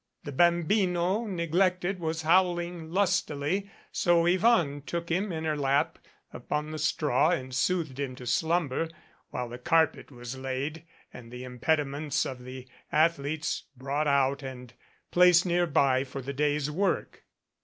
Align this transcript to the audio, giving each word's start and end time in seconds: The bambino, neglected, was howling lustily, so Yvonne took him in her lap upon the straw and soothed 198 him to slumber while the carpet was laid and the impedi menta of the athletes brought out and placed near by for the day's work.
The 0.23 0.31
bambino, 0.31 1.27
neglected, 1.27 1.99
was 1.99 2.23
howling 2.23 2.89
lustily, 2.89 3.69
so 3.91 4.25
Yvonne 4.25 4.81
took 4.81 5.09
him 5.09 5.31
in 5.31 5.43
her 5.43 5.55
lap 5.55 5.99
upon 6.33 6.71
the 6.71 6.79
straw 6.79 7.29
and 7.29 7.53
soothed 7.53 7.99
198 7.99 8.09
him 8.09 8.15
to 8.15 8.25
slumber 8.25 8.87
while 9.29 9.47
the 9.47 9.59
carpet 9.59 10.09
was 10.09 10.35
laid 10.35 10.85
and 11.13 11.31
the 11.31 11.43
impedi 11.43 11.85
menta 11.85 12.31
of 12.31 12.43
the 12.45 12.67
athletes 12.91 13.65
brought 13.77 14.07
out 14.07 14.41
and 14.41 14.73
placed 15.11 15.45
near 15.45 15.67
by 15.67 16.03
for 16.03 16.23
the 16.23 16.33
day's 16.33 16.71
work. 16.71 17.23